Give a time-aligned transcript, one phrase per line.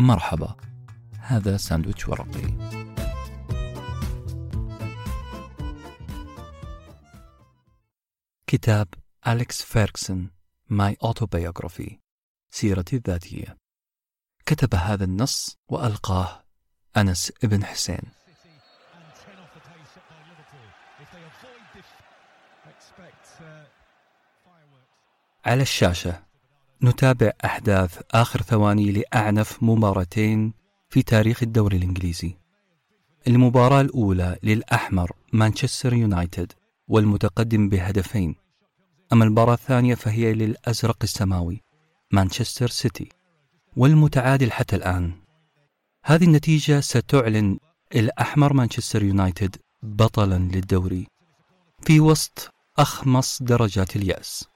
[0.00, 0.56] مرحبا.
[1.18, 2.70] هذا ساندويتش ورقي.
[8.46, 8.88] كتاب
[9.26, 10.30] أليكس فيركسون
[10.68, 11.98] My Autobiography
[12.50, 13.56] سيرتي الذاتية.
[14.46, 16.44] كتب هذا النص وألقاه
[16.96, 18.02] أنس ابن حسين.
[25.44, 26.29] على الشاشة.
[26.82, 30.52] نتابع أحداث آخر ثواني لأعنف مباراتين
[30.90, 32.36] في تاريخ الدوري الإنجليزي.
[33.28, 36.52] المباراة الأولى للأحمر مانشستر يونايتد
[36.88, 38.34] والمتقدم بهدفين.
[39.12, 41.62] أما المباراة الثانية فهي للأزرق السماوي
[42.12, 43.08] مانشستر سيتي
[43.76, 45.12] والمتعادل حتى الآن.
[46.04, 47.58] هذه النتيجة ستعلن
[47.94, 51.06] الأحمر مانشستر يونايتد بطلا للدوري
[51.82, 54.50] في وسط أخمص درجات اليأس.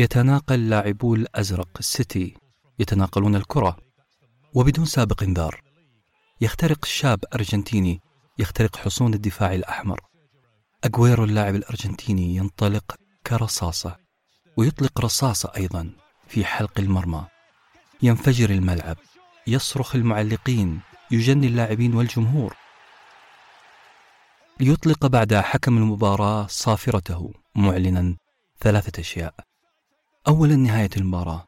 [0.00, 2.36] يتناقل لاعبو الأزرق السيتي
[2.78, 3.76] يتناقلون الكرة
[4.54, 5.62] وبدون سابق انذار.
[6.40, 8.00] يخترق شاب أرجنتيني
[8.38, 10.00] يخترق حصون الدفاع الأحمر.
[10.84, 12.94] أجويرو اللاعب الأرجنتيني ينطلق
[13.26, 13.96] كرصاصة
[14.56, 15.90] ويطلق رصاصة أيضا
[16.28, 17.26] في حلق المرمى.
[18.02, 18.96] ينفجر الملعب
[19.46, 22.56] يصرخ المعلقين يجني اللاعبين والجمهور.
[24.60, 28.16] ليطلق بعد حكم المباراة صافرته معلنا
[28.60, 29.47] ثلاثة أشياء.
[30.28, 31.46] أولا نهاية المباراة.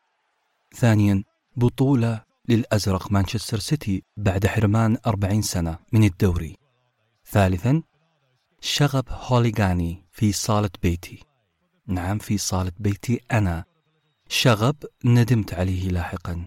[0.75, 1.25] ثانيا
[1.57, 6.57] بطولة للأزرق مانشستر سيتي بعد حرمان أربعين سنة من الدوري.
[7.27, 7.83] ثالثا
[8.61, 11.25] شغب هوليغاني في صالة بيتي.
[11.87, 13.65] نعم في صالة بيتي أنا.
[14.29, 16.45] شغب ندمت عليه لاحقا.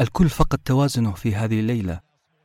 [0.00, 2.00] الكل فقد توازنه في هذه الليلة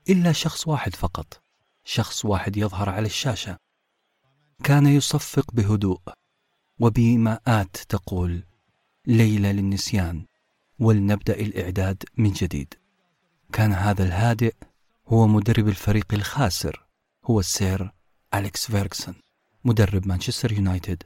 [0.09, 1.41] إلا شخص واحد فقط.
[1.83, 3.57] شخص واحد يظهر على الشاشة.
[4.63, 6.01] كان يصفق بهدوء
[6.79, 8.43] وبماءات تقول
[9.07, 10.25] ليلة للنسيان
[10.79, 12.73] ولنبدأ الإعداد من جديد.
[13.53, 14.53] كان هذا الهادئ
[15.07, 16.85] هو مدرب الفريق الخاسر
[17.25, 17.91] هو السير
[18.33, 19.15] أليكس فيرغسون
[19.65, 21.03] مدرب مانشستر يونايتد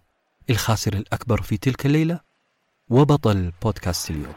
[0.50, 2.20] الخاسر الأكبر في تلك الليلة
[2.90, 4.36] وبطل بودكاست اليوم.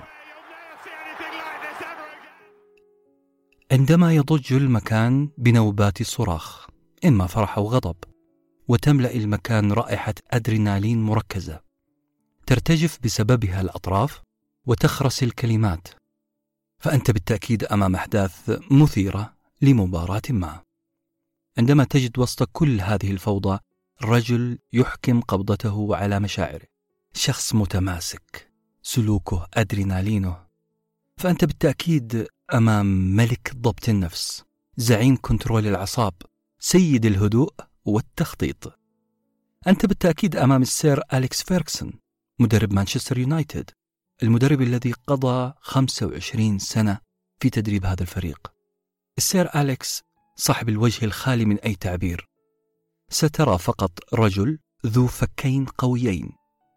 [3.73, 6.67] عندما يضج المكان بنوبات صراخ
[7.05, 7.97] إما فرح أو غضب
[8.69, 11.70] وتملأ المكان رائحة أدرينالين مركزة.
[12.51, 14.23] ترتجف بسببها الأطراف
[14.67, 15.89] وتخرس الكلمات
[16.79, 20.61] فأنت بالتأكيد أمام أحداث مثيرة لمباراة ما.
[21.59, 23.59] عندما تجد وسط كل هذه الفوضى
[24.03, 26.67] رجل يحكم قبضته على مشاعره
[27.15, 28.53] شخص متماسك
[28.83, 30.47] سلوكه أدرينالينه
[31.17, 34.45] فأنت بالتأكيد أمام ملك ضبط النفس
[34.77, 36.15] زعيم control الأعصاب
[36.59, 38.79] سيد الهدوء والتخطيط.
[39.67, 42.10] أنت بالتأكيد أمام السير أليكس فيركسون
[42.41, 43.71] مدرب مانشستر يونايتد
[44.23, 46.99] المدرب الذي قضى 25 سنة
[47.41, 48.53] في تدريب هذا الفريق.
[49.19, 50.03] السير أليكس
[50.37, 52.29] صاحب الوجه الخالي من أي تعبير.
[53.11, 56.33] سترى فقط رجل ذو فكين قويين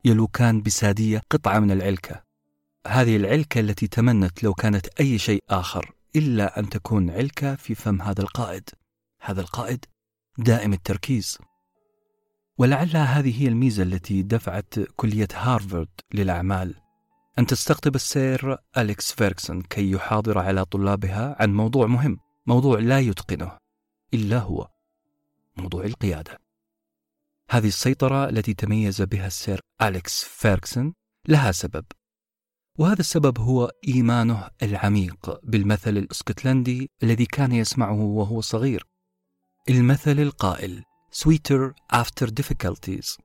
[0.05, 2.23] يلوكان بسادية قطعة من العلكة.
[2.87, 8.01] هذه العلكة التي تمنت لو كانت أي شيء آخر إلا أن تكون علكة في فم
[8.01, 8.69] هذا القائد.
[9.21, 9.85] هذا القائد
[10.37, 11.37] دائم التركيز.
[12.57, 16.75] ولعلها هذه هي الميزة التي دفعت كلية هارفارد للأعمال.
[17.39, 23.57] أن تستقطب السير أليكس فيركسون كي يحاضر على طلابها عن موضوع مهم موضوع لا يتقنه
[24.13, 24.69] إلا هو
[25.57, 26.37] موضوع القيادة.
[27.49, 30.93] هذه السيطرة التي تميز بها السير أليكس فيركسون
[31.27, 31.85] لها سبب
[32.79, 38.85] وهذا السبب هو إيمانه العميق بالمثل الإسكتلندي الذي كان يسمعه وهو صغير
[39.69, 40.83] المثل القائل
[41.13, 43.17] sweeter after difficulties.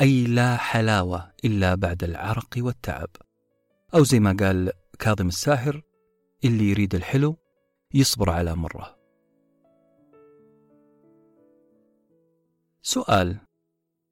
[0.00, 3.08] أي لا حلاوة إلا بعد العرق والتعب.
[3.94, 5.82] أو زي ما قال كاظم الساهر
[6.44, 7.36] اللي يريد الحلو
[7.94, 8.98] يصبر على مرة.
[12.82, 13.38] سؤال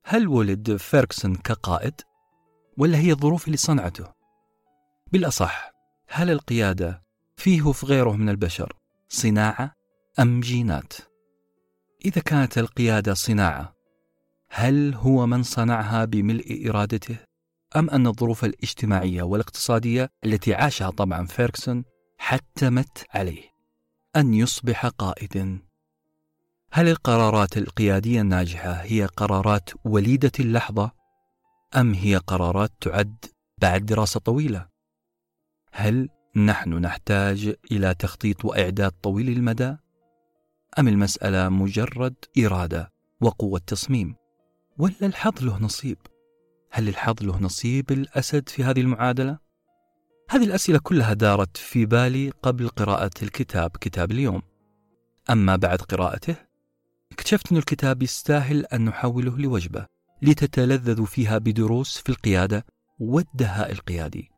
[0.04, 2.00] هل ولد فيركسون كقائد؟
[2.78, 4.12] ولا هي الظروف اللي صنعته؟
[5.12, 5.70] بالأصح
[6.08, 7.02] هل القيادة
[7.36, 8.72] فيه وفي غيره من البشر
[9.08, 9.72] صناعة
[10.18, 10.92] أم جينات؟
[12.04, 13.76] إذا كانت القيادة صناعة
[14.50, 17.18] هل هو من صنعها بملء إرادته
[17.76, 21.84] أم أن الظروف الاجتماعية والاقتصادية التي عاشها طبعا فيركسون
[22.18, 23.42] حتمت عليه
[24.16, 25.58] أن يصبح قائدا
[26.72, 30.90] هل القرارات القيادية الناجحة هي قرارات وليدة اللحظة
[31.76, 33.24] أم هي قرارات تعد
[33.58, 34.68] بعد دراسة طويلة؟
[35.72, 39.76] هل نحن نحتاج إلى تخطيط وإعداد طويل المدى؟
[40.78, 44.14] أم المسألة مجرد إرادة وقوة تصميم؟
[44.78, 45.98] ولا الحظ له نصيب؟
[46.70, 49.38] هل الحظ له نصيب الأسد في هذه المعادلة؟
[50.30, 54.42] هذه الأسئلة كلها دارت في بالي قبل قراءة الكتاب كتاب اليوم
[55.30, 56.36] أما بعد قراءته
[57.12, 59.86] اكتشفت أن الكتاب يستاهل أن نحوله لوجبة
[60.22, 62.66] لتتلذذوا فيها بدروس في القيادة
[62.98, 64.30] والدهاء القيادي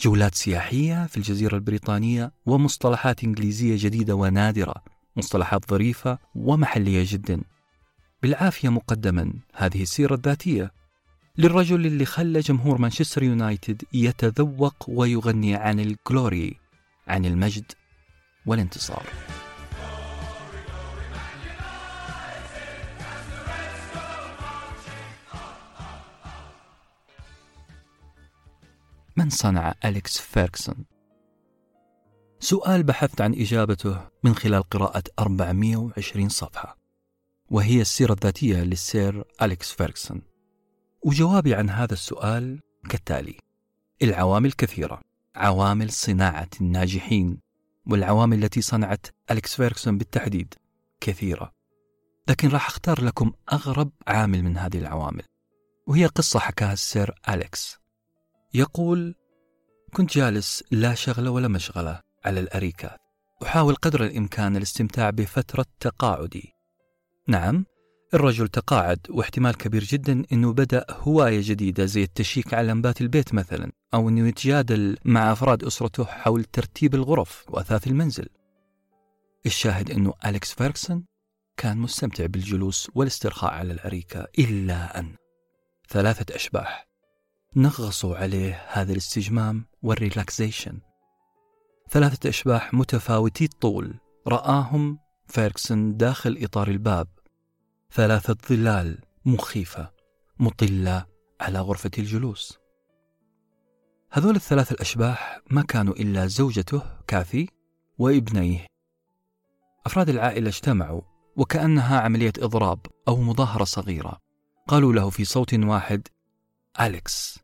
[0.00, 4.74] جولات سياحية في الجزيرة البريطانية ومصطلحات إنجليزية جديدة ونادرة
[5.16, 7.40] مصطلحات ظريفة ومحلية جدا.
[8.22, 10.70] بالعافية مقدما هذه السيرة الذاتية.
[11.38, 16.56] للرجل اللي خلى جمهور مانشستر يونايتد يتذوق ويغني عن الجلوري
[17.08, 17.72] عن المجد
[18.46, 19.06] والانتصار.
[29.16, 30.84] من صنع أليكس فيركسون؟
[32.40, 36.76] سؤال بحثت عن إجابته من خلال قراءة 420 صفحة
[37.50, 40.22] وهي السيرة الذاتية للسير أليكس فيركسون
[41.02, 43.36] وجوابي عن هذا السؤال كالتالي
[44.02, 45.00] العوامل كثيرة
[45.36, 47.38] عوامل صناعة الناجحين
[47.86, 50.54] والعوامل التي صنعت أليكس فيركسون بالتحديد
[51.00, 51.52] كثيرة.
[52.28, 55.22] لكن راح أختار لكم أغرب عامل من هذه العوامل
[55.86, 57.78] وهي قصة حكاها السير أليكس.
[58.54, 59.14] يقول
[59.92, 62.96] كنت جالس لا شغلة ولا مشغلة على الأريكة.
[63.42, 66.52] أحاول قدر الإمكان الاستمتاع بفترة تقاعدي.
[67.28, 67.64] نعم
[68.14, 73.34] الرجل تقاعد واحتمال كبير جدا أنه بدأ هواية جديدة زي ال check على لمبات البيت
[73.34, 78.28] مثلا أو أنه يتجادل مع أفراد أسرته حول ترتيب الغرف وأثاث المنزل.
[79.46, 81.04] الشاهد أنه أليكس فيركسون
[81.56, 85.14] كان مستمتع بالجلوس والاسترخاء على الأريكة إلا أن
[85.88, 86.86] ثلاثة أشباح.
[87.56, 90.80] نغصوا عليه هذا الاستجمام وال relaxation
[91.90, 93.94] ثلاثة أشباح متفاوتي الطول.
[94.28, 97.08] رآهم فيركسون داخل إطار الباب.
[97.92, 99.90] ثلاثة ظلال مخيفة
[100.38, 101.06] مطلة
[101.40, 102.58] على غرفة الجلوس.
[104.12, 107.48] هذول الثلاث الأشباح ما كانوا إلا زوجته كاثي
[107.98, 108.66] وابنيه.
[109.86, 111.02] أفراد العائلة اجتمعوا
[111.36, 114.18] وكأنها عملية إضراب أو مظاهرة صغيرة.
[114.68, 116.08] قالوا له في صوت واحد
[116.80, 117.38] أليكس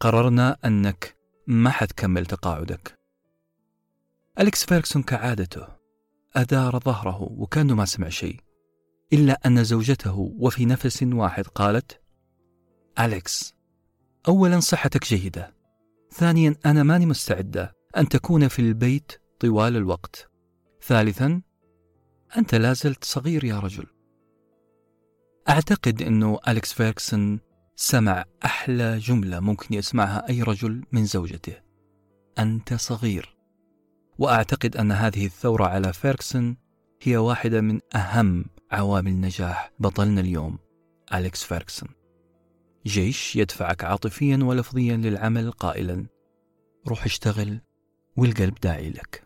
[0.00, 1.16] قررنا أنك
[1.46, 2.99] ما حتكمل تقاعدك.
[4.38, 5.66] أليكس فيركسون كعادته
[6.36, 8.40] أدار ظهره وكأنه ما سمع شيء
[9.12, 12.00] إلا أن زوجته وفي نفس واحد قالت
[13.00, 13.54] أليكس
[14.28, 15.54] أولا صحتك جيدة
[16.12, 20.30] ثانيا أنا ماني مستعدة أن تكون في البيت طوال الوقت
[20.82, 21.42] ثالثا
[22.36, 23.86] أنت لازلت صغير يا رجل.
[25.48, 27.40] أعتقد أنه أليكس فيركسون
[27.76, 31.56] سمع أحلى جملة ممكن يسمعها أي رجل من زوجته
[32.38, 33.39] أنت صغير.
[34.20, 36.56] وأعتقد أن هذه الثورة على فيركسون
[37.02, 40.58] هي واحدة من أهم عوامل نجاح بطلنا اليوم
[41.14, 41.88] أليكس فيركسون.
[42.86, 46.06] جيش يدفعك عاطفيا ولفظيا للعمل قائلا.
[46.88, 47.60] روح اشتغل
[48.16, 49.24] والقلب داعي لك.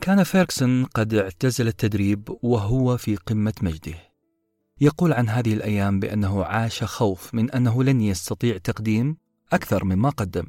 [0.00, 3.98] كان فيركسون قد اعتزل التدريب وهو في قمة مجده.
[4.80, 9.16] يقول عن هذه الأيام بأنه عاش خوف من أنه لن يستطيع تقديم
[9.52, 10.46] أكثر مما قدم.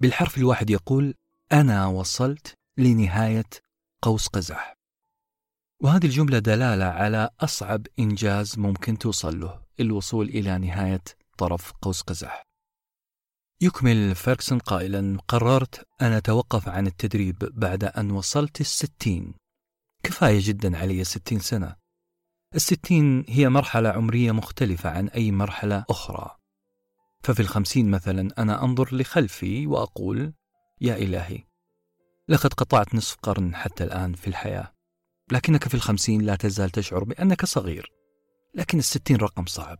[0.00, 1.14] بالحرف الواحد يقول
[1.52, 3.50] أنا وصلت لنهاية
[4.02, 4.74] قوس قزح.
[5.82, 11.02] وهذه الجملة دلالة على أصعب إنجاز ممكن توصل له الوصول إلى نهاية
[11.38, 12.42] طرف قوس قزح.
[13.60, 19.34] يكمل فيركسون قائلا قررت أن أتوقف عن التدريب بعد أن وصلت الستين.
[20.02, 21.76] كفاية جدا علي الستين سنة.
[22.54, 26.36] الستين هي مرحلة عمرية مختلفة عن أي مرحلة أخرى.
[27.24, 30.32] ففي الخمسين مثلا أنا أنظر لخلفي وأقول
[30.80, 31.44] يا إلهي
[32.28, 34.74] لقد قطعت نصف قرن حتى الآن في الحياة
[35.32, 37.92] لكنك في الخمسين لا تزال تشعر بأنك صغير
[38.54, 39.78] لكن الستين رقم صعب.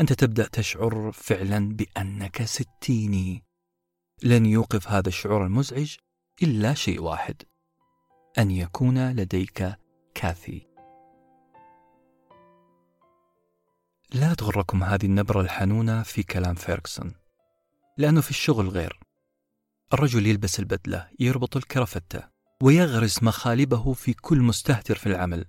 [0.00, 3.44] أنت تبدأ تشعر فعلا بأنك ستيني.
[4.22, 5.96] لن يوقف هذا الشعور المزعج
[6.42, 7.42] إلا شيء واحد
[8.38, 9.74] أن يكون لديك
[10.14, 10.73] كاثي
[14.14, 17.14] لا تغركم هذه النبرة الحنونة في كلام فيركسون
[17.98, 19.00] لأنه في الشغل غير.
[19.92, 22.28] الرجل يلبس البدلة يربط الكرافتة
[22.62, 25.44] ويغرس مخالبه في كل مستهتر في العمل.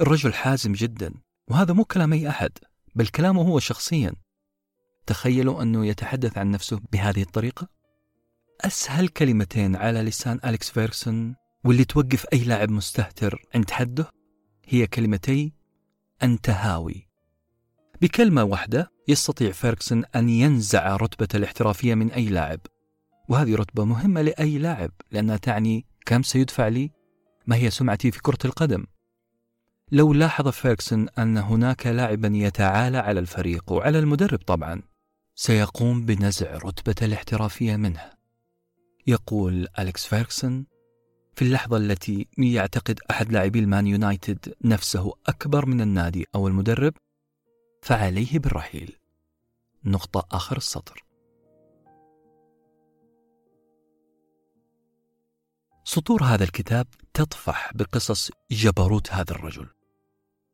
[0.00, 1.14] الرجل حازم جدا
[1.48, 2.50] وهذا مو كلام أي أحد
[2.94, 4.12] بل كلامه هو شخصيا.
[5.06, 7.68] تخيلوا أنه يتحدث عن نفسه بهذه الطريقة؟
[8.60, 14.10] أسهل كلمتين على لسان أليكس فيركسون واللي توقف أي لاعب مستهتر عند حده
[14.64, 15.52] هي كلمتي
[16.22, 17.07] أنت هاوي.
[18.02, 22.60] بكلمة واحدة يستطيع فيركسون أن ينزع رتبة الاحترافية من أي لاعب.
[23.28, 26.90] وهذه رتبة مهمة لأي لاعب لأنها تعني كم سيدفع لي؟
[27.46, 28.86] ما هي سمعتي في كرة القدم؟
[29.92, 34.82] لو لاحظ فيركسون أن هناك لاعبا يتعالى على الفريق وعلى المدرب طبعا
[35.34, 38.10] سيقوم بنزع رتبة الاحترافية منه.
[39.06, 40.66] يقول أليكس فيركسون
[41.36, 46.94] في اللحظة التي يعتقد أحد لاعبي المان يونايتد نفسه أكبر من النادي أو المدرب
[47.88, 48.96] فعليه بالرحيل.
[49.84, 51.04] نقطة آخر السطر.
[55.84, 59.68] سطور هذا الكتاب تطفح بقصص جبروت هذا الرجل.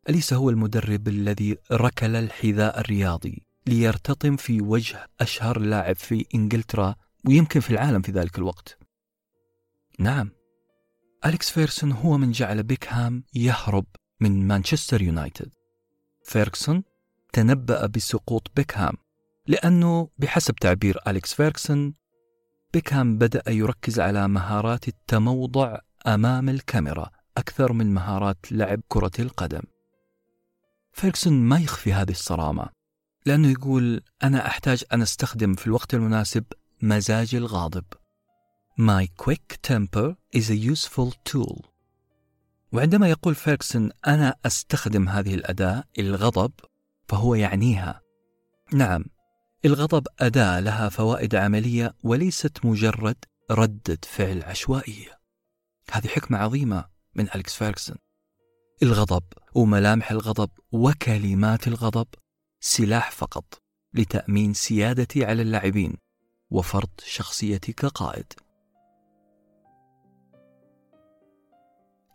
[0.08, 6.94] أليس هو المدرب الذي ركل الحذاء الرياضي ليرتطم في وجه أشهر لاعب في إنجلترا
[7.26, 8.78] ويمكن في العالم في ذلك الوقت؟
[9.98, 10.30] نعم.
[11.26, 13.86] أليكس فيركسون هو من جعل بيكهام يهرب
[14.20, 15.52] من مانشستر يونايتد.
[16.24, 16.93] فيركسون
[17.34, 18.94] تنبأ بسقوط بيكهام
[19.46, 21.94] لأنه بحسب تعبير أليكس فيركسون
[22.72, 29.62] بيكهام بدأ يركز على مهارات التموضع أمام الكاميرا أكثر من مهارات لعب كرة القدم.
[30.92, 32.68] فيركسون ما يخفي هذه الصرامة
[33.26, 36.44] لأنه يقول أنا أحتاج أن أستخدم في الوقت المناسب
[36.82, 37.84] مزاجي الغاضب.
[38.80, 41.66] My quick temper is a useful tool.
[42.72, 46.52] وعندما يقول فيركسون أنا أستخدم هذه الأداة الغضب
[47.08, 48.00] فهو يعنيها.
[48.72, 49.04] نعم
[49.64, 53.16] الغضب أداة لها فوائد عملية وليست مجرد
[53.50, 55.18] ردة فعل عشوائية
[55.90, 56.84] هذه حكمة عظيمة
[57.14, 57.96] من أليكس فيركسون
[58.82, 59.22] الغضب
[59.54, 62.06] وملامح الغضب وكلمات الغضب
[62.60, 63.62] سلاح فقط
[63.94, 65.96] لتأمين سيادتي على اللاعبين
[66.50, 68.32] وفرض شخصيتي كقائد.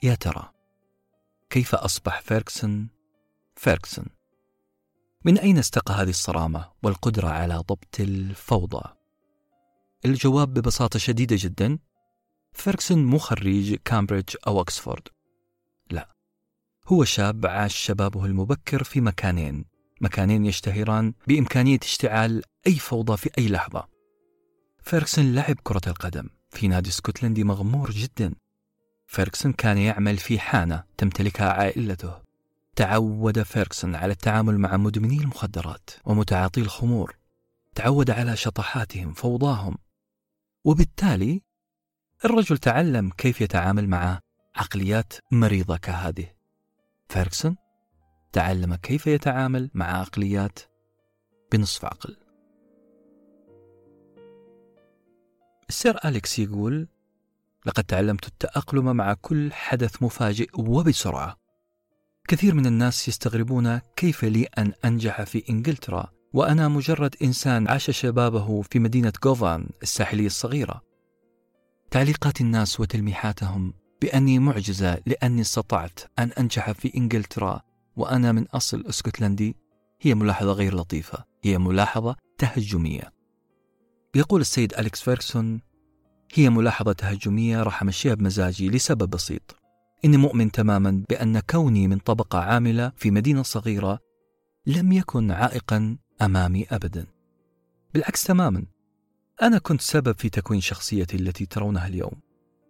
[0.03, 0.51] يا ترى
[1.49, 2.89] كيف أصبح فيركسون
[3.55, 4.18] فيركسون
[5.25, 8.83] من أين استقى هذه الصرامة والقدرة على ضبط الفوضى؟
[10.05, 11.79] الجواب ببساطة شديدة جدا
[12.53, 15.07] فيركسون مو خريج كامبريدج أو أكسفورد.
[15.91, 16.09] لا
[16.87, 19.65] هو شاب عاش شبابه المبكر في مكانين
[20.01, 23.87] مكانين يشتهران بإمكانية اشتعال أي فوضى في أي لحظة.
[24.83, 28.33] فيركسون لعب كرة القدم في نادي اسكتلندي مغمور جدا.
[29.07, 32.28] فيركسون كان يعمل في حانة تمتلكها عائلته.
[32.79, 37.15] تعود فيركسون على التعامل مع مدمني المخدرات ومتعاطي الخمور.
[37.75, 39.77] تعود على شطحاتهم فوضاهم.
[40.65, 41.41] وبالتالي
[42.25, 44.19] الرجل تعلم كيف يتعامل مع
[44.55, 46.27] عقليات مريضة كهذه.
[47.09, 47.55] فيركسون
[48.31, 50.59] تعلم كيف يتعامل مع عقليات
[51.51, 52.17] بنصف عقل.
[55.69, 56.87] السير أليكس يقول
[57.65, 61.48] لقد تعلمت التأقلم مع كل حدث مفاجئ وبسرعة.
[62.29, 68.61] كثير من الناس يستغربون كيف لي أن أنجح في إنجلترا وأنا مجرد إنسان عاش شبابه
[68.61, 70.81] في مدينة غوفان الساحلية الصغيرة.
[71.91, 77.61] تعليقات الناس وتلميحاتهم بأني معجزة لأني استطعت أن أنجح في إنجلترا
[77.95, 79.55] وأنا من أصل اسكتلندي.
[80.01, 83.13] هي ملاحظة غير لطيفة هي ملاحظة تهجمية.
[84.15, 85.61] يقول السيد أليكس فيركسون
[86.33, 89.58] هي ملاحظة تهجمية راح أمشيها بمزاجي لسبب بسيط.
[90.05, 93.99] إني مؤمن تماما بأن كوني من طبقة عاملة في مدينة صغيرة
[94.65, 97.05] لم يكن عائقا أمامي أبدا.
[97.93, 98.65] بالعكس تماما
[99.41, 102.11] أنا كنت سبب في تكوين شخصيتي التي ترونها اليوم.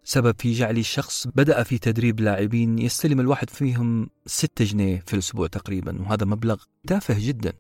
[0.04, 5.48] سبب في جعلي شخص بدأ في تدريب لاعبين يستلم الواحد فيهم ستة جنيه في الأسبوع
[5.48, 7.54] تقريبا وهذا مبلغ تافه جدا.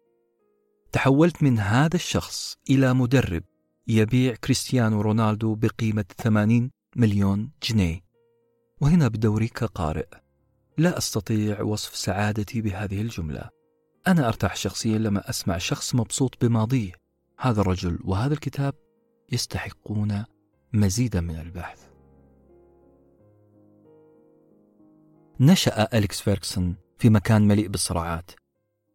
[0.92, 3.44] تحولت من هذا الشخص إلى مدرب
[3.88, 8.09] يبيع كريستيانو رونالدو بقيمة 80 مليون جنيه.
[8.82, 10.08] وهنا بدوري كقارئ.
[10.78, 13.50] لا أستطيع وصف سعادتي بهذه الجملة.
[14.08, 16.92] أنا أرتاح شخصيا لما أسمع شخص مبسوط بماضيه.
[17.40, 18.74] هذا الرجل وهذا الكتاب
[19.32, 20.26] يستحقون
[20.74, 21.90] مزيدا من البحث.
[25.40, 28.32] نشأ أليكس فيركسون في مكان مليء بالصراعات.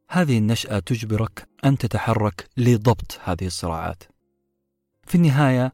[0.09, 4.03] هذه النشأة تجبرك أن تتحرك لضبط هذه الصراعات.
[5.07, 5.73] في النهاية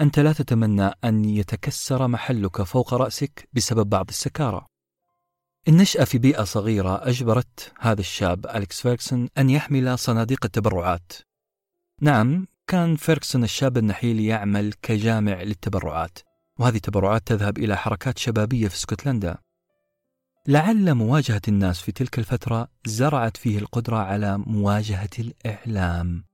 [0.00, 4.66] أنت لا تتمنى أن يتكسر محلك فوق رأسك بسبب بعض السكارى.
[5.68, 11.12] النشأة في بيئة صغيرة أجبرت هذا الشاب أليكس فيركسون أن يحمل صناديق التبرعات.
[12.00, 16.18] نعم كان فيركسون الشاب النحيل يعمل كجامع للتبرعات
[16.58, 19.38] وهذه التبرعات تذهب إلى حركات شبابية في اسكتلندا.
[20.48, 26.29] لعل مواجهة الناس في تلك الفترة زرعت فيه القدرة على مواجهة الإعلام.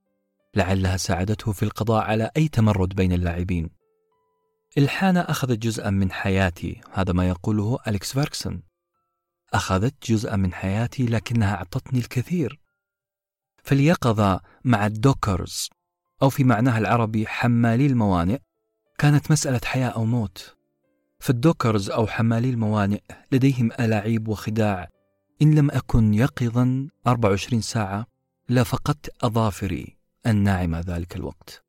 [0.57, 3.71] لعلها ساعدته في القضاء على أي تمرد بين اللاعبين.
[4.79, 8.63] الحانة أخذت جزءا من حياتي هذا ما يقوله أليكس فيركسون
[9.53, 12.61] أخذت جزءا من حياتي لكنها أعطتني الكثير.
[13.65, 15.71] فاليقظة مع ال dockers
[16.23, 18.39] أو في معناها العربي حمالي الموانئ
[18.99, 20.57] كانت مسألة حياة أو موت.
[21.19, 23.01] فال dockers أو حمالي الموانئ
[23.33, 24.89] لديهم ألاعيب وخداع.
[25.43, 28.07] إن لم أكن يقظا 24 ساعة
[28.49, 29.96] لفقدت أظافري.
[30.27, 31.65] الناعمة ذلك الوقت.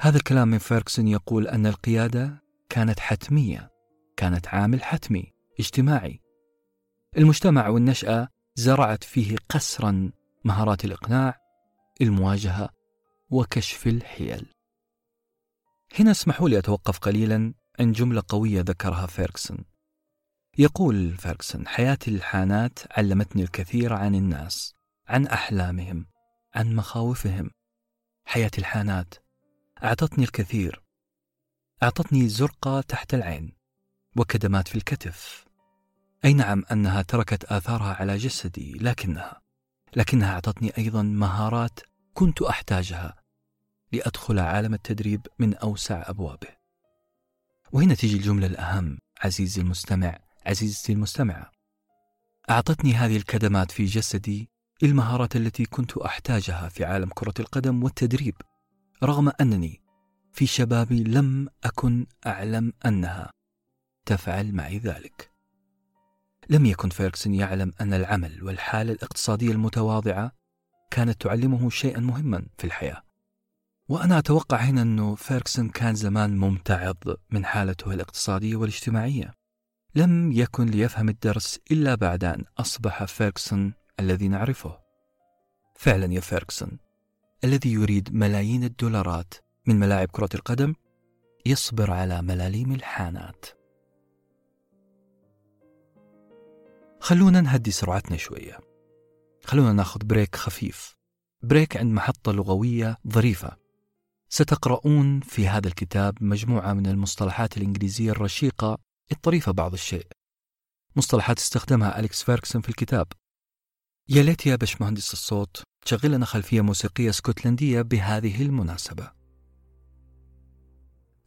[0.00, 3.70] هذا الكلام من فيركسون يقول أن القيادة كانت حتمية
[4.16, 6.20] كانت عامل حتمي اجتماعي.
[7.16, 10.10] المجتمع والنشأة زرعت فيه قسرا
[10.44, 11.40] مهارات الإقناع
[12.00, 12.68] المواجهة
[13.30, 14.46] وكشف الحيل.
[15.98, 19.64] هنا اسمحوا لي أتوقف قليلا عند جملة قوية ذكرها فيركسون
[20.58, 24.74] يقول فيركسون حياة الحانات علمتني الكثير عن الناس
[25.08, 26.06] عن أحلامهم
[26.54, 27.50] عن مخاوفهم.
[28.26, 29.14] حياة الحانات.
[29.84, 30.82] أعطتني الكثير.
[31.82, 33.52] أعطتني زرقة تحت العين.
[34.16, 35.44] وكدمات في الكتف.
[36.24, 39.40] أي نعم أنها تركت آثارها على جسدي لكنها
[39.96, 41.80] لكنها أعطتني أيضا مهارات
[42.14, 43.16] كنت أحتاجها
[43.92, 46.48] لأدخل عالم التدريب من أوسع أبوابه.
[47.72, 51.50] وهنا تيجي الجملة الأهم عزيزي المستمع عزيزتي المستمعة.
[52.50, 54.53] أعطتني هذه الكدمات في جسدي
[54.86, 58.34] المهارات التي كنت أحتاجها في عالم كرة القدم والتدريب
[59.02, 59.82] رغم أنني
[60.32, 63.30] في شبابي لم أكن أعلم أنها
[64.06, 65.30] تفعل معي ذلك.
[66.50, 70.32] لم يكن فيركسون يعلم أن العمل والحالة الاقتصادية المتواضعة
[70.90, 73.02] كانت تعلمه شيئا مهما في الحياة.
[73.88, 76.96] وأنا أتوقع هنا أنه فيركسون كان زمان ممتعض
[77.30, 79.34] من حالته الاقتصادية والاجتماعية.
[79.94, 84.80] لم يكن ليفهم الدرس إلا بعد أن أصبح فيركسون الذي نعرفه.
[85.76, 86.78] فعلا يا فيركسون
[87.44, 89.34] الذي يريد ملايين الدولارات
[89.66, 90.74] من ملاعب كرة القدم
[91.46, 93.46] يصبر على ملاليم الحانات.
[97.00, 98.58] خلونا نهدي سرعتنا شوية.
[99.44, 100.96] خلونا ناخذ break خفيف.
[101.42, 103.56] break عند محطة لغوية ظريفة.
[104.28, 108.78] ستقرؤون في هذا الكتاب مجموعة من المصطلحات الإنجليزية الرشيقة
[109.12, 110.06] الطريفة بعض الشيء.
[110.96, 113.06] مصطلحات استخدمها أليكس فيركسون في الكتاب.
[114.08, 119.12] يا ليت يا باشمهندس الصوت تشغل لنا خلفية موسيقية اسكتلندية بهذه المناسبة.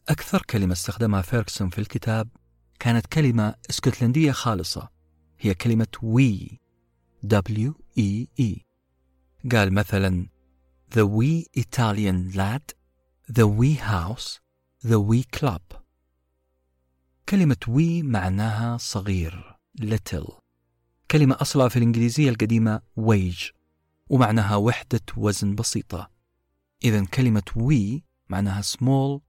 [0.10, 2.30] أكثر كلمة استخدمها فيركسون في الكتاب
[2.80, 4.90] كانت كلمة اسكتلندية خالصة
[5.40, 6.60] هي كلمة وي
[7.26, 8.62] W E E
[9.52, 10.28] قال مثلا
[10.92, 12.74] The wee Italian lad
[13.32, 14.40] The wee house
[14.86, 15.78] The wee club.
[17.30, 20.47] كلمة وي معناها صغير little.
[21.12, 23.52] كلمة أصلها في الإنجليزية القديمة wage
[24.10, 26.12] ومعناها وحدة وزن بسيطة.
[26.84, 29.20] إذا كلمة وي معناها small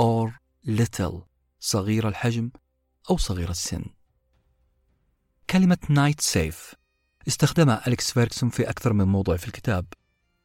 [0.00, 0.30] or
[0.68, 1.20] little
[1.60, 2.50] صغير الحجم
[3.10, 3.84] أو صغير السن.
[5.50, 6.74] كلمة night safe
[7.28, 9.86] استخدمها أليكس فيركسون في أكثر من موضوع في الكتاب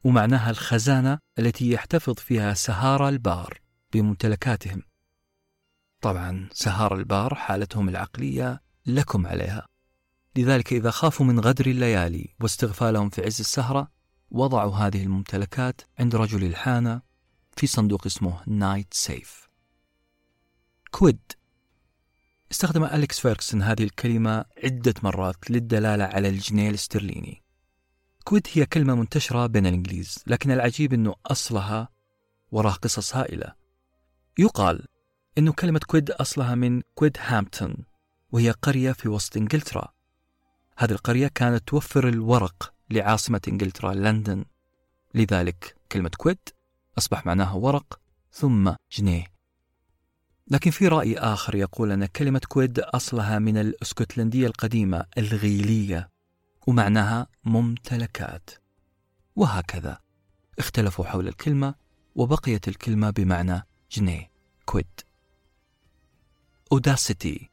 [0.04, 3.60] ومعناها الخزانة التي يحتفظ فيها سهارة البار
[3.92, 4.82] بممتلكاتهم.
[6.00, 9.71] طبعا سهار البار حالتهم العقلية لكم عليها.
[10.36, 13.88] لذلك إذا خافوا من غدر الليالي واستغفالهم في عز السهرة
[14.30, 17.02] وضعوا هذه الممتلكات عند رجل الحانة
[17.56, 19.48] في صندوق اسمه night safe.
[20.92, 21.32] quid.
[22.50, 27.42] استخدم أليكس فيركسون هذه الكلمة عدة مرات للدلالة على الجنيه الاسترليني.
[28.24, 31.88] quid هي كلمة منتشرة بين الإنجليز لكن العجيب أنه أصلها
[32.52, 33.52] وراه قصص هائلة.
[34.38, 34.86] يقال
[35.38, 37.76] أنه كلمة quid أصلها من Quidhampton
[38.32, 39.92] وهي قرية في وسط إنجلترا.
[40.76, 44.44] هذه القرية كانت توفر الورق لعاصمة إنجلترا لندن.
[45.14, 46.38] لذلك كلمة quid
[46.98, 48.00] أصبح معناها ورق
[48.32, 49.32] ثم جنيه.
[50.48, 56.10] لكن في رأي آخر يقول أن كلمة quid أصلها من الأسكتلندية القديمة الغيلية
[56.66, 58.50] ومعناها ممتلكات.
[59.36, 59.98] وهكذا
[60.58, 61.74] اختلفوا حول الكلمة
[62.14, 64.30] وبقيت الكلمة بمعنى جنيه
[64.64, 65.00] quid
[66.72, 67.50] أوداسيتي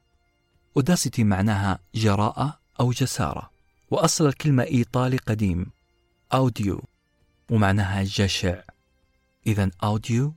[0.78, 3.50] أوداسيتي معناها جراءة أو جسارة
[3.92, 5.66] وأصل الكلمة إيطالي قديم
[6.34, 6.84] أوديو
[7.52, 8.62] ومعناها جشع.
[9.48, 10.34] إذا أوديو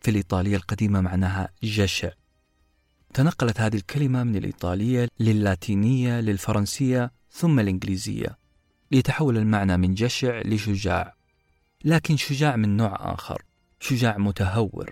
[0.00, 2.10] في الإيطالية القديمة معناها جشع.
[3.14, 8.38] تنقلت هذه الكلمة من الإيطالية للاتينية للفرنسية ثم الإنجليزية
[8.90, 11.14] ليتحول المعنى من جشع لشجاع.
[11.84, 13.42] لكن شجاع من نوع آخر
[13.80, 14.90] شجاع متهور.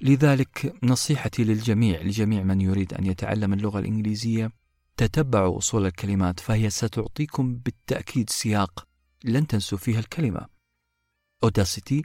[0.00, 4.50] لذلك نصيحتي للجميع لجميع من يريد أن يتعلم اللغة الإنجليزية
[4.96, 8.88] تتبعوا أصول الكلمات فهي ستعطيكم بالتأكيد سياق
[9.24, 10.46] لن تنسوا فيها الكلمة.
[11.44, 12.04] أوداسيتي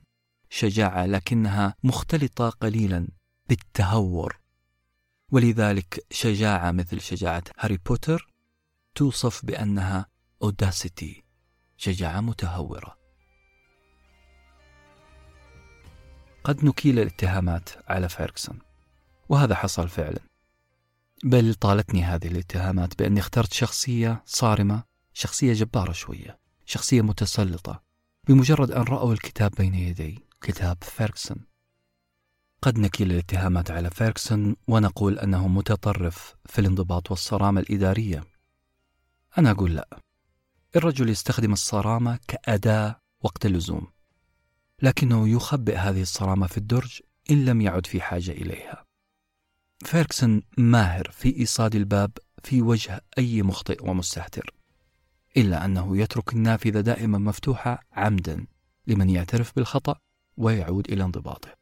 [0.49, 3.07] شجاعة لكنها مختلطة قليلا
[3.49, 4.39] بالتهور.
[5.31, 8.27] ولذلك شجاعة مثل شجاعة هاري بوتر
[8.95, 10.05] توصف بأنها
[10.43, 11.23] أوداسيتي
[11.77, 12.97] شجاعة متهورة.
[16.43, 18.59] قد نكيل الاتهامات على فيركسون
[19.29, 20.30] وهذا حصل فعلا.
[21.23, 27.83] بل طالتني هذه الاتهامات بأني اخترت شخصية صارمة شخصية جبارة شوية شخصية متسلطة
[28.27, 31.45] بمجرد أن رأوا الكتاب بين يدي كتاب فيركسون
[32.61, 38.23] قد نكيل الاتهامات على فيركسون ونقول أنه متطرف في الانضباط والصرامة الإدارية.
[39.37, 39.87] أنا أقول لا.
[40.75, 43.87] الرجل يستخدم الصرامة كأداة وقت اللزوم
[44.81, 46.99] لكنه يخبئ هذه الصرامة في الدرج
[47.31, 48.85] إن لم يعد في حاجة إليها.
[49.85, 52.11] فيركسون ماهر في إيصاد الباب
[52.43, 54.53] في وجه أي مخطئ ومستهتر
[55.37, 58.45] إلا أنه يترك النافذة دائما مفتوحة عمدا
[58.87, 59.95] لمن يعترف بالخطأ
[60.37, 61.53] ويعود إلى انضباطه.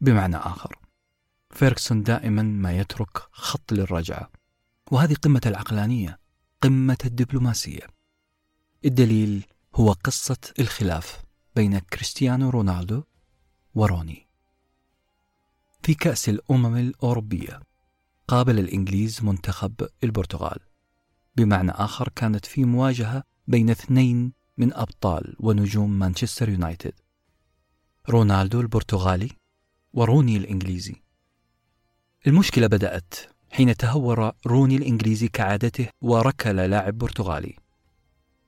[0.00, 0.78] بمعنى آخر
[1.50, 4.30] فيركسون دائما ما يترك خط للرجعة
[4.90, 6.18] وهذه قمة العقلانية
[6.62, 7.86] قمة الدبلوماسية.
[8.84, 9.44] الدليل
[9.74, 11.22] هو قصة الخلاف
[11.56, 13.02] بين كريستيانو رونالدو
[13.74, 14.29] وروني.
[15.82, 17.60] في كأس الأمم الأوروبية.
[18.28, 19.72] قابل الإنجليز منتخب
[20.04, 20.58] البرتغال.
[21.36, 26.92] بمعنى آخر كانت في مواجهة بين اثنين من أبطال ونجوم مانشستر يونايتد.
[28.08, 29.30] رونالدو البرتغالي
[29.92, 30.96] وروني الإنجليزي.
[32.26, 33.14] المشكلة بدأت
[33.50, 37.56] حين تهور روني الإنجليزي كعادته وركل لاعب برتغالي.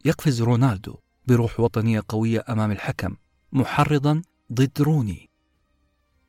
[0.05, 3.17] يقفز رونالدو بروح وطنية قوية أمام الحكم
[3.53, 5.32] محرضا ضد روني.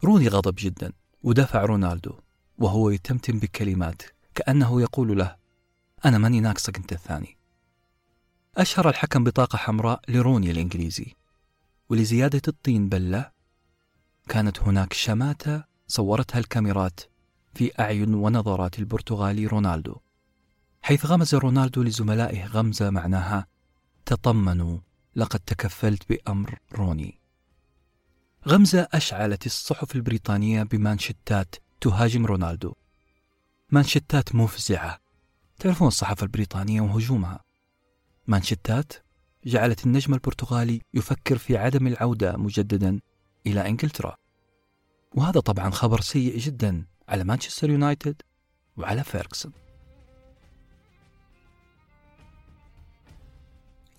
[0.03, 2.13] روني غضب جدا ودفع رونالدو
[2.57, 4.01] وهو يتمتم بكلمات
[4.35, 5.35] كأنه يقول له
[6.05, 7.37] أنا ماني ناقصك أنت الثاني.
[8.57, 11.15] أشهر الحكم بطاقة حمراء لروني الإنجليزي
[11.89, 13.31] ولزيادة الطين بلة
[14.29, 16.99] كانت هناك شماتة صورتها الكاميرات
[17.53, 19.95] في أعين ونظرات البرتغالي رونالدو
[20.81, 23.47] حيث غمز رونالدو لزملائه غمزة معناها
[24.05, 24.77] تطمنوا
[25.15, 27.22] لقد تكفلت بأمر روني.
[28.47, 32.73] غمزة أشعلت الصحف البريطانية بمانشتات تهاجم رونالدو.
[33.71, 34.99] مانشتات مفزعة.
[35.59, 37.43] تعرفون الصحافة البريطانية وهجومها.
[38.27, 38.93] مانشيتات
[39.45, 42.99] جعلت النجم البرتغالي يفكر في عدم العودة مجددا
[43.47, 44.15] إلى إنجلترا.
[45.15, 48.21] وهذا طبعا خبر سيء جدا على مانشستر يونايتد
[48.77, 49.51] وعلى فيركسون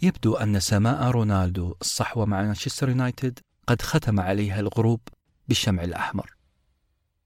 [0.02, 5.00] يبدو أن سماء رونالدو الصحوة مع مانشستر يونايتد قد ختم عليها الغروب
[5.48, 6.36] بالشمع الأحمر.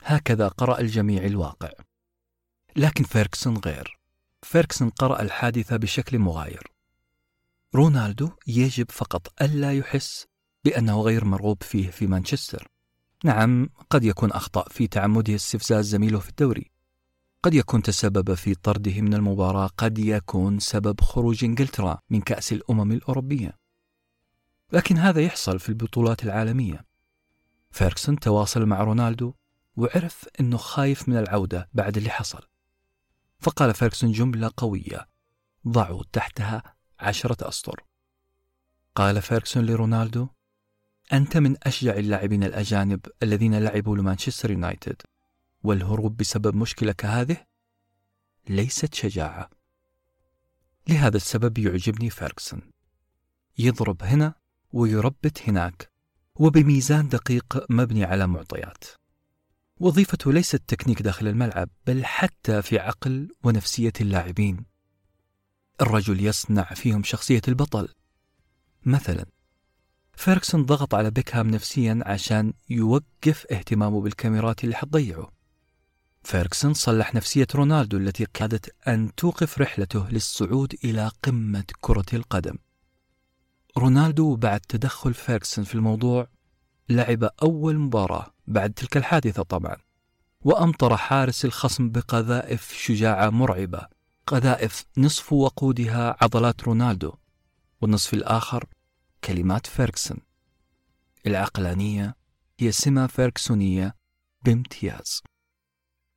[0.02, 1.70] هكذا قرأ الجميع الواقع.
[2.76, 3.98] لكن فيركسون غير.
[4.42, 6.72] فيركسون قرأ الحادثة بشكل مغاير.
[7.74, 10.26] رونالدو يجب فقط ألا يحس
[10.64, 12.68] بأنه غير مرغوب فيه في مانشستر.
[13.24, 16.70] نعم قد يكون أخطأ في تعمده استفزاز زميله في الدوري.
[17.42, 22.92] قد يكون تسبب في طرده من المباراة قد يكون سبب خروج إنجلترا من كأس الأمم
[22.92, 23.58] الأوروبية.
[24.72, 26.84] لكن هذا يحصل في البطولات العالمية.
[27.70, 29.34] فيركسون تواصل مع رونالدو
[29.76, 32.48] وعرف أنه خايف من العودة بعد اللي حصل.
[33.40, 35.08] فقال فيركسون جملة قوية
[35.68, 36.62] ضعوا تحتها
[37.00, 37.84] عشرة أسطر
[38.94, 40.28] قال فيركسون لرونالدو
[41.12, 45.02] أنت من أشجع اللاعبين الأجانب الذين لعبوا لمانشستر يونايتد
[45.62, 47.46] والهروب بسبب مشكلة كهذه
[48.48, 49.50] ليست شجاعة
[50.88, 52.62] لهذا السبب يعجبني فيركسون
[53.58, 54.34] يضرب هنا
[54.72, 55.90] ويربت هناك
[56.34, 58.84] وبميزان دقيق مبني على معطيات.
[59.80, 64.64] وظيفته ليست تكنيك داخل الملعب بل حتى في عقل ونفسية اللاعبين.
[65.80, 67.88] الرجل يصنع فيهم شخصية البطل.
[68.84, 69.26] مثلا
[70.16, 75.32] فيركسون ضغط على بيكهام نفسيا عشان يوقف اهتمامه بالكاميرات اللي حتضيعه.
[76.22, 82.58] فيركسون صلح نفسية رونالدو التي كادت أن توقف رحلته للصعود إلى قمة كرة القدم.
[83.78, 86.28] رونالدو بعد تدخل فيركسون في الموضوع
[86.88, 89.76] لعب أول مباراة بعد تلك الحادثة طبعا
[90.40, 93.86] وأمطر حارس الخصم بقذائف شجاعة مرعبة
[94.26, 97.12] قذائف نصف وقودها عضلات رونالدو
[97.80, 98.64] والنصف الآخر
[99.24, 100.18] كلمات فيركسون
[101.26, 102.16] العقلانية
[102.58, 103.94] هي سمة فيركسونية
[104.44, 105.22] بامتياز.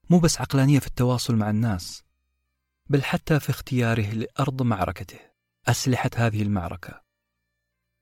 [0.10, 2.04] مو بس عقلانية في التواصل مع الناس
[2.89, 5.19] بل حتى في اختياره لأرض معركته
[5.67, 7.02] أسلحة هذه المعركة.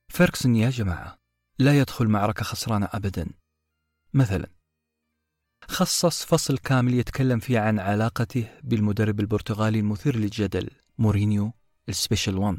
[0.09, 1.19] فيركسون يا جماعة
[1.59, 3.29] لا يدخل معركة خسرانة أبدا.
[4.13, 4.49] مثلا
[5.67, 11.53] خصص فصل كامل يتكلم فيه عن علاقته بالمدرب البرتغالي المثير للجدل مورينيو
[11.89, 12.57] ال Special One.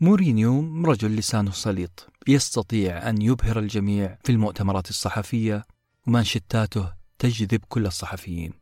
[0.00, 5.64] مورينيو رجل لسانه سليط يستطيع أن يبهر الجميع في المؤتمرات الصحفية
[6.06, 8.52] ومانشتاته تجذب كل الصحفيين.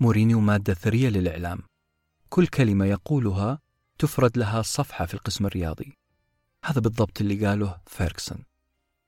[0.00, 1.62] مورينيو مادة ثرية للإعلام.
[2.28, 3.58] كل كلمة يقولها
[3.98, 5.99] تفرد لها صفحة في القسم الرياضي.
[6.64, 8.44] هذا بالضبط اللي قاله فيركسون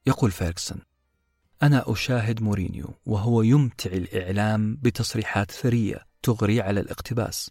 [0.06, 0.80] يقول فيركسون
[1.62, 7.50] أنا أشاهد مورينيو وهو يمتع الإعلام بتصريحات ثرية تغري على الاقتباس.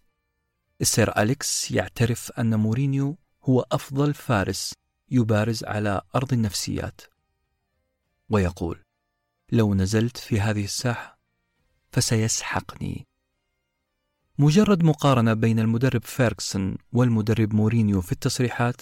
[0.81, 4.73] السير أليكس يعترف أن مورينيو هو أفضل فارس
[5.11, 7.01] يبارز على أرض النفسيات.
[8.29, 8.83] ويقول
[9.51, 11.19] لو نزلت في هذه الساحة
[11.91, 13.07] فسيسحقني.
[14.37, 18.81] مجرد مقارنة بين المدرب فيركسون والمدرب مورينيو في التصريحات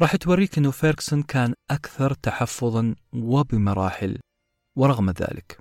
[0.00, 4.18] راح توريك أنه فيركسون كان أكثر تحفظا وبمراحل
[4.76, 5.58] ورغم ذلك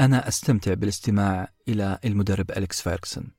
[0.00, 3.30] أنا أستمتع بالاستماع إلى المدرب أليكس فيركسون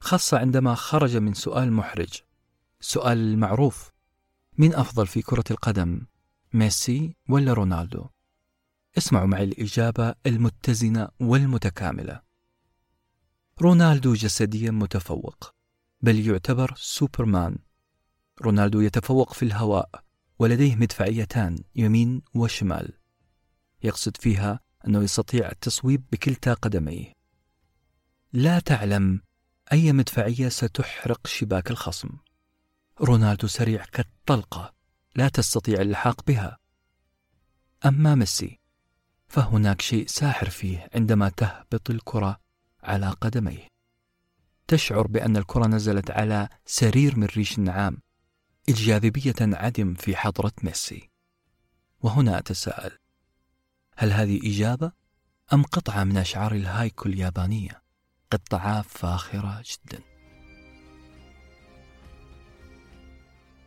[0.00, 2.22] خاصة عندما خرج من سؤال محرج
[2.80, 3.90] سؤال المعروف
[4.58, 6.06] من أفضل في كرة القدم
[6.52, 8.06] ميسي ولا رونالدو؟
[8.98, 12.20] اسمعوا معي الإجابة المتزنة والمتكاملة.
[13.62, 15.54] رونالدو جسديا متفوق
[16.00, 17.58] بل يعتبر سوبرمان.
[18.42, 20.04] رونالدو يتفوق في الهواء
[20.38, 22.92] ولديه مدفعيتان يمين وشمال.
[23.82, 27.12] يقصد فيها أنه يستطيع التصويب بكلتا قدميه.
[28.32, 29.20] لا تعلم
[29.72, 32.08] أي مدفعية ستحرق شباك الخصم.
[33.00, 34.74] رونالدو سريع كالطلقة
[35.16, 36.58] لا تستطيع اللحاق بها.
[37.86, 38.60] أما ميسي
[39.28, 42.40] فهناك شيء ساحر فيه عندما تهبط الكرة
[42.82, 43.68] على قدميه.
[44.68, 47.98] تشعر بأن الكرة نزلت على سرير من ريش النعام.
[48.68, 51.10] الجاذبية تنعدم في حضرة ميسي.
[52.00, 52.98] وهنا أتساءل
[53.96, 54.92] هل هذه إجابة
[55.52, 57.82] أم قطعة من أشعار الهايكو اليابانية؟
[58.30, 60.02] قطعة فاخرة جدا.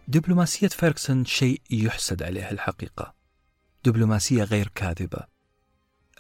[0.08, 3.14] دبلوماسية فيركسون شيء يحسد عليه الحقيقة.
[3.86, 5.28] دبلوماسية غير كاذبة.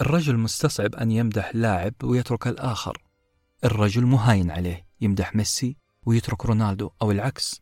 [0.02, 2.98] الرجل مستصعب أن يمدح لاعب ويترك الآخر.
[3.64, 7.62] الرجل ما هاين عليه يمدح ميسي ويترك رونالدو أو العكس.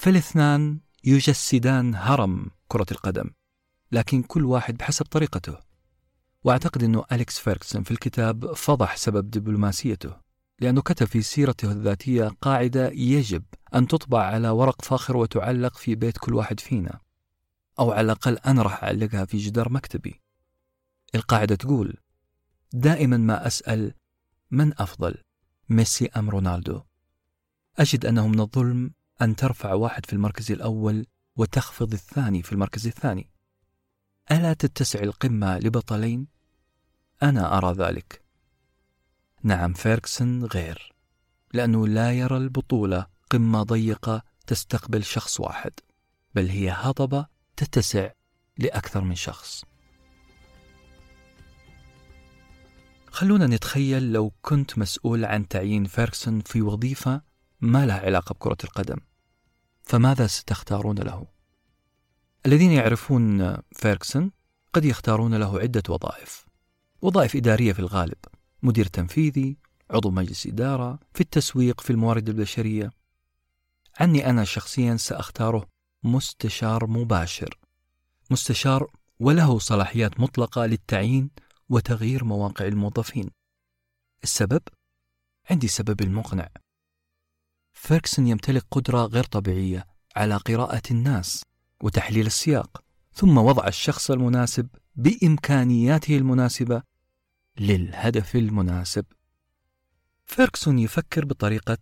[0.00, 3.30] فالاثنان يجسدان هرم كرة القدم
[3.92, 5.58] لكن كل واحد بحسب طريقته.
[6.44, 10.16] وأعتقد أنه أليكس فيركسون في الكتاب فضح سبب دبلوماسيته
[10.60, 16.18] لأنه كتب في سيرته الذاتية قاعدة يجب أن تطبع على ورق فاخر وتعلق في بيت
[16.18, 17.00] كل واحد فينا
[17.78, 20.22] أو على الأقل أنا راح أعلقها في جدار مكتبي.
[21.14, 21.96] القاعدة تقول
[22.72, 23.94] دائما ما أسأل
[24.50, 25.14] من أفضل
[25.68, 26.82] ميسي أم رونالدو؟
[27.78, 28.90] أجد أنه من الظلم
[29.22, 31.06] أن ترفع واحد في المركز الأول
[31.36, 33.30] وتخفض الثاني في المركز الثاني.
[34.30, 36.26] ألا تتسع القمة لبطلين؟
[37.22, 38.22] أنا أرى ذلك.
[39.42, 40.92] نعم فيركسون غير
[41.54, 45.72] لأنه لا يرى البطولة قمة ضيقة تستقبل شخص واحد
[46.34, 48.10] بل هي هضبة تتسع
[48.58, 49.64] لأكثر من شخص.
[53.10, 57.22] خلونا نتخيل لو كنت مسؤول عن تعيين فيركسون في وظيفة
[57.60, 58.96] ما لها علاقة بكرة القدم.
[59.90, 61.26] فماذا ستختارون له؟
[62.46, 64.32] الذين يعرفون فيركسون
[64.72, 66.46] قد يختارون له عدة وظائف.
[67.02, 68.18] وظائف إدارية في الغالب
[68.62, 69.56] مدير تنفيذي
[69.90, 72.90] عضو مجلس إدارة في التسويق في الموارد البشرية.
[74.00, 75.66] عني أنا شخصيا سأختاره
[76.02, 77.58] مستشار مباشر.
[78.30, 81.30] مستشار وله صلاحيات مطلقة للتعيين
[81.68, 83.30] وتغيير مواقع الموظفين.
[84.24, 84.62] السبب؟
[85.50, 86.48] عندي سبب المقنع
[87.80, 91.42] فيركسون يمتلك قدرة غير طبيعية على قراءة الناس
[91.82, 96.82] وتحليل السياق ثم وضع الشخص المناسب بإمكانياته المناسبة
[97.58, 99.04] للهدف المناسب.
[100.26, 101.78] فيركسون يفكر بطريقة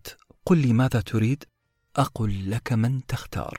[0.47, 1.45] قل لي ماذا تريد
[1.97, 3.59] أقول لك من تختار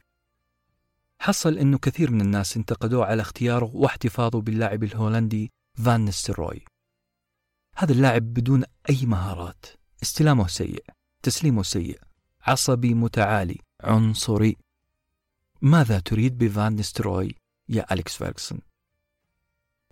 [1.20, 6.66] حصل أنه كثير من الناس انتقدوه على اختياره واحتفاظه باللاعب الهولندي فان نستلروي
[7.76, 9.66] هذا اللاعب بدون أي مهارات.
[10.04, 10.84] استلامه سيء
[11.24, 12.09] تسليمه سيء
[12.50, 13.58] عصبي متعالي.
[13.82, 14.58] عنصري.
[15.62, 17.36] ماذا تريد بفان نستروي
[17.70, 18.60] يا أليكس فيرغسون.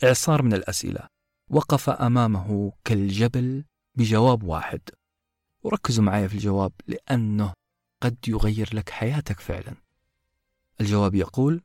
[0.04, 1.08] إعصار من الأسئلة.
[1.50, 3.65] وقف أمامه كالجبل
[3.96, 4.82] بجواب واحد.
[5.63, 7.54] وركزوا معي في الجواب لأنه
[8.02, 9.76] قد يغير لك حياتك فعلا.
[10.82, 11.62] الجواب يقول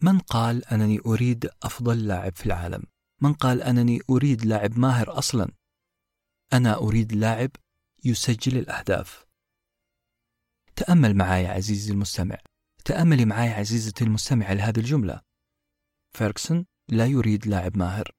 [0.00, 2.82] من قال أنني أريد أفضل لاعب في العالم؟
[3.20, 5.48] من قال أنني أريد لاعب ماهر أصلا؟
[6.52, 7.50] أنا أريد لاعب
[8.04, 9.31] يسجل الأهداف.
[10.76, 12.38] تأمل معي عزيزي المستمع.
[12.84, 15.20] تأملي معي عزيزتي المستمعة لهذه الجملة.
[16.12, 18.12] فيركسون لا يريد لاعب ماهر.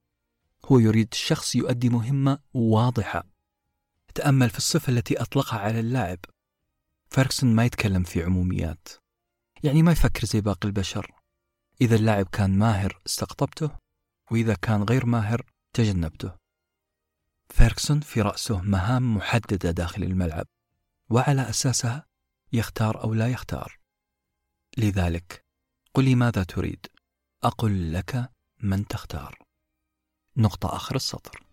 [0.65, 3.23] هو يريد شخص يؤدي مهمة واضحة.
[4.15, 6.19] تأمل في الصفة التي أطلقها على اللاعب.
[7.09, 8.87] فيركسون ما يتكلم في عموميات.
[9.63, 11.11] يعني ما يفكر زي باقي البشر.
[11.81, 13.71] إذا اللاعب كان ماهر استقطبته
[14.31, 16.35] وإذا كان غير ماهر تجنبته.
[17.49, 20.45] فيركسون في رأسه مهام محددة داخل الملعب
[21.09, 22.05] وعلى أساسها
[22.53, 23.79] يختار أو لا يختار.
[24.77, 25.45] لذلك
[25.93, 26.85] قل لي ماذا تريد.
[27.43, 29.37] أقل لك من تختار.
[30.37, 31.43] نقطة آخر السطر.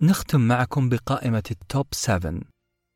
[0.00, 2.40] نختم معكم بقائمة ال top 7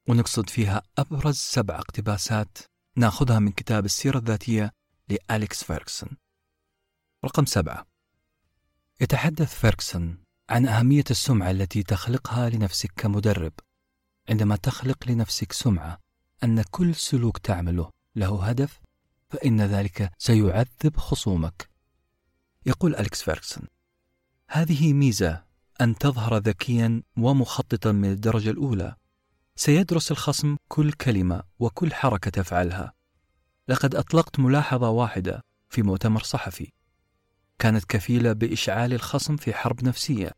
[0.08, 2.58] ونقصد فيها أبرز سبع اقتباسات
[2.96, 4.72] ناخذها من كتاب السيرة الذاتية
[5.08, 6.16] لأليكس فيركسون
[7.24, 7.86] رقم سبعة.
[9.00, 10.18] يتحدث فيركسون
[10.50, 13.52] عن أهمية السمعة التي تخلقها لنفسك كمدرب.
[14.28, 15.98] عندما تخلق لنفسك سمعة
[16.44, 18.80] أن كل سلوك تعمله له هدف
[19.28, 21.70] فإن ذلك سيعذب خصومك.
[22.66, 23.66] يقول أليكس فيركسون
[24.48, 25.44] هذه ميزة
[25.80, 28.96] أن تظهر ذكيا ومخططا من الدرجة الأولى.
[29.56, 32.92] سيدرس الخصم كل كلمة وكل حركة تفعلها.
[33.68, 36.72] لقد أطلقت ملاحظة واحدة في مؤتمر صحفي.
[37.58, 40.32] كانت كفيلة بإشعال الخصم في حرب نفسية.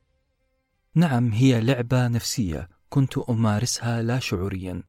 [0.94, 4.82] نعم هي لعبة نفسية كنت أمارسها لا شعوريا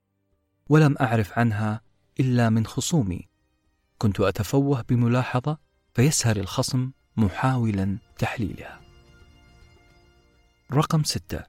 [0.70, 1.82] ولم أعرف عنها
[2.20, 3.28] إلا من خصومي.
[3.98, 5.58] كنت أتفوه بملاحظة
[5.94, 8.82] فيسهر الخصم محاولا تحليلها.
[10.74, 11.44] رقم ستة.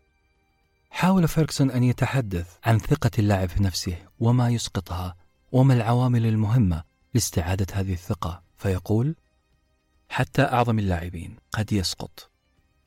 [0.90, 5.16] حاول فيركسون أن يتحدث عن ثقة اللاعب في نفسه وما يسقطها
[5.52, 6.84] وما العوامل المهمة
[7.14, 8.42] لاستعادة هذه الثقة.
[8.56, 9.16] فيقول
[10.08, 12.30] حتى أعظم اللاعبين قد يسقط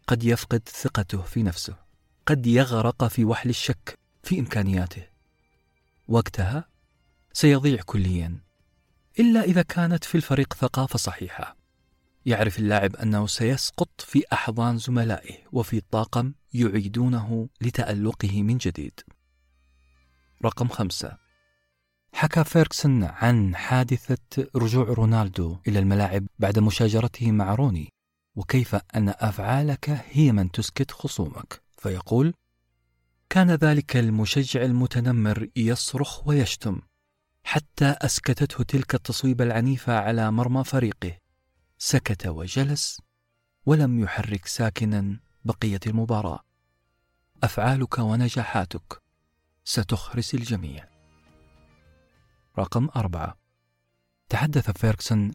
[0.07, 1.82] قد يفقد ثقته في نفسه.
[2.25, 5.03] قد يغرق في وحل الشك في إمكانياته.
[6.07, 6.67] وقتها
[7.33, 8.37] سيضيع كليا
[9.19, 11.57] إلا إذا كانت في الفريق ثقافة صحيحة.
[12.25, 18.99] يعرف اللاعب أنه سيسقط في أحضان زملائه وفي طاقم يعيدونه لتألقه من جديد.
[20.45, 21.17] رقم خمسة.
[22.13, 27.89] حكى فيركسون عن حادثة رجوع رونالدو إلى الملاعب بعد مشاجرته مع روني
[28.35, 31.62] وكيف أن أفعالك هي من تسكت خصومك.
[31.83, 32.33] فيقول
[33.29, 36.81] كان ذلك المشجع المتنمر يصرخ ويشتم
[37.43, 41.17] حتى أسكتته تلك التصويبه العنيفة على مرمى فريقه.
[41.77, 43.01] سكت وجلس
[43.65, 46.39] ولم يحرك ساكنا بقية المباراة.
[47.43, 49.01] أفعالك ونجاحاتك
[49.63, 50.87] ستخرس الجميع.
[52.59, 53.37] رقم أربعة.
[54.29, 55.31] تحدث فيركسون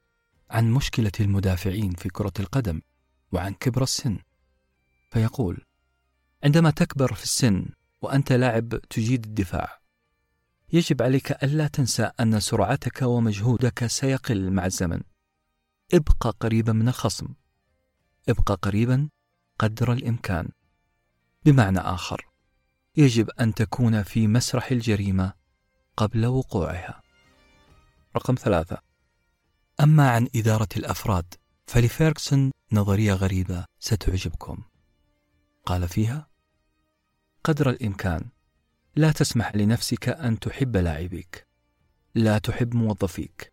[0.50, 2.80] عن مشكلة المدافعين في كرة القدم
[3.32, 4.18] وعن كبر السن.
[5.10, 5.67] فيقول
[6.44, 7.66] عندما تكبر في السن
[8.02, 9.78] وأنت لاعب تجيد الدفاع.
[10.72, 15.00] يجب عليك ألا تنسى أن سرعتك ومجهودك سيقل مع الزمن.
[15.94, 17.28] ابقى قريبا من الخصم.
[18.28, 19.08] ابقى قريبا
[19.58, 20.48] قدر الإمكان.
[21.44, 22.28] بمعنى آخر
[22.96, 25.32] يجب أن تكون في مسرح الجريمة
[25.96, 27.02] قبل وقوعها.
[28.16, 28.78] رقم ثلاثة.
[29.80, 31.34] أما عن إدارة الأفراد
[31.66, 34.62] فلفيركسون نظرية غريبة ستعجبكم.
[35.68, 36.28] قال فيها
[37.44, 38.28] قدر الإمكان
[38.96, 41.46] لا تسمح لنفسك أن تحب لاعبيك
[42.14, 43.52] لا تحب موظفيك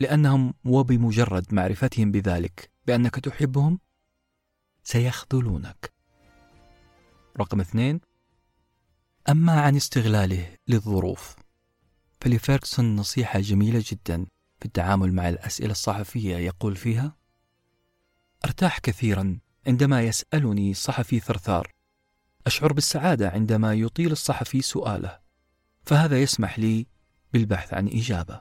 [0.00, 3.78] لأنهم وبمجرد معرفتهم بذلك بأنك تحبهم
[4.84, 5.92] سيخذلونك.
[7.40, 8.00] رقم اثنين
[9.28, 11.36] أما عن استغلاله للظروف
[12.20, 14.26] فلفيركسون نصيحة جميلة جدا
[14.58, 17.16] في التعامل مع الأسئلة الصحفية يقول فيها
[18.44, 19.38] أرتاح كثيرا
[19.68, 21.72] عندما يسألني صحفي ثرثار
[22.46, 25.18] أشعر بالسعادة عندما يطيل الصحفي سؤاله
[25.82, 26.86] فهذا يسمح لي
[27.32, 28.40] بالبحث عن إجابة.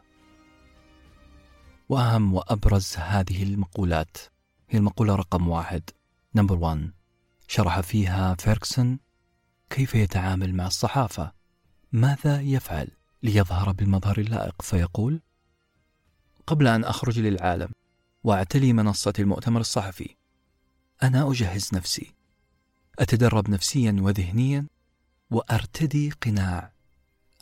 [1.89, 4.17] وأهم وأبرز هذه المقولات
[4.69, 5.89] هي المقولة رقم واحد.
[6.35, 6.91] number 1
[7.47, 8.99] شرح فيها فيركسون
[9.69, 11.31] كيف يتعامل مع الصحافة.
[11.91, 12.87] ماذا يفعل
[13.23, 15.21] ليظهر بالمظهر اللائق؟ فيقول
[16.47, 17.69] قبل أن أخرج للعالم
[18.23, 20.16] وأعتلي منصة المؤتمر الصحفي
[21.03, 22.13] أنا أجهز نفسي.
[22.99, 24.65] أتدرب نفسيا وذهنيا
[25.31, 26.71] وأرتدي قناع.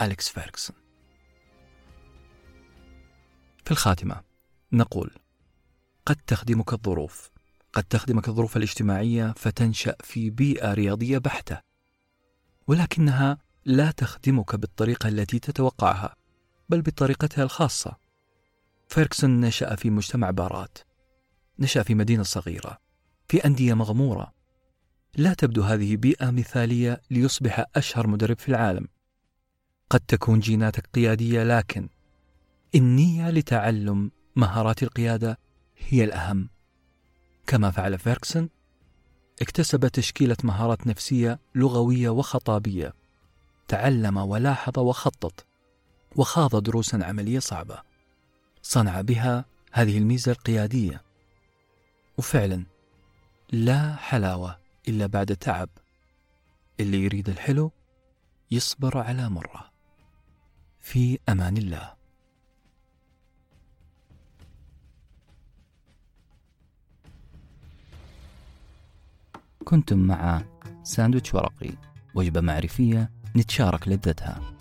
[0.02, 0.76] أليكس فيرغسون.
[3.65, 4.22] في الخاتمة
[4.72, 5.12] نقول
[6.06, 7.32] قد تخدمك الظروف.
[7.74, 11.62] قد تخدمك الظروف الاجتماعية فتنشأ في بيئة رياضية بحتة.
[12.68, 16.15] ولكنها لا تخدمك بالطريقة التي تتوقعها
[16.70, 17.98] بل بطريقتها الخاصة.
[18.89, 20.78] فيركسون نشأ في مجتمع بارات.
[21.60, 22.85] نشأ في مدينة صغيرة.
[23.27, 24.33] في أندية مغمورة.
[25.17, 28.88] لا تبدو هذه بيئة مثالية ليصبح أشهر مدرب في العالم.
[29.89, 31.89] قد تكون جيناتك قيادية لكن
[32.76, 35.39] النية لتعلم مهارات القيادة
[35.78, 36.49] هي الأهم.
[37.47, 38.49] كما فعل فيركسون
[39.41, 42.93] اكتسب تشكيلة مهارات نفسية لغوية وخطابية.
[43.67, 45.45] تعلم ولاحظ وخطط
[46.15, 47.78] وخاض دروسا عملية صعبة.
[48.61, 51.01] صنع بها هذه الميزة القيادية.
[52.17, 52.74] وفعلا
[53.56, 55.70] لا حلاوة إلا بعد تعب.
[56.80, 57.72] اللي يريد الحلو
[58.51, 59.72] يصبر على مرة.
[60.80, 61.93] في أمان الله.
[69.66, 70.41] كنتم مع
[70.84, 71.72] ساندويتش ورقي
[72.16, 74.55] وجبة معرفية نتشارك لذتها.